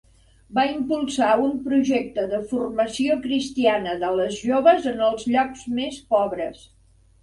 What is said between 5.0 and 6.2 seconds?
els llocs més